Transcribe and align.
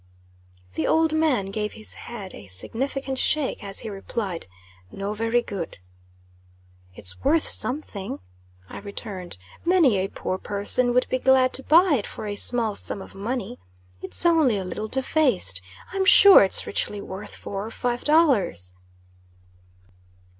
The 0.73 0.87
old 0.87 1.13
man 1.13 1.51
gave 1.51 1.73
his 1.73 1.93
head 1.93 2.33
a 2.33 2.47
significant 2.47 3.19
shake, 3.19 3.63
as 3.63 3.81
he 3.81 3.89
replied 3.91 4.47
"No 4.89 5.13
very 5.13 5.43
good." 5.43 5.77
"It's 6.95 7.23
worth 7.23 7.43
something," 7.45 8.17
I 8.67 8.79
returned. 8.79 9.37
"Many 9.63 9.97
a 9.97 10.07
poor 10.07 10.39
person 10.39 10.95
would 10.95 11.07
be 11.09 11.19
glad 11.19 11.53
to 11.53 11.63
buy 11.63 11.97
it 11.99 12.07
for 12.07 12.25
a 12.25 12.35
small 12.35 12.73
sum 12.75 12.99
of 12.99 13.13
money. 13.13 13.59
It's 14.01 14.25
only 14.25 14.57
a 14.57 14.63
little 14.63 14.87
defaced. 14.87 15.61
I'm 15.93 16.05
sure 16.05 16.41
its 16.43 16.65
richly 16.65 16.99
worth 16.99 17.35
four 17.35 17.63
or 17.63 17.69
five 17.69 18.03
dollars." 18.03 18.73